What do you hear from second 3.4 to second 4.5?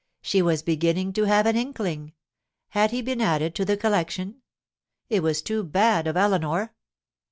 to the collection?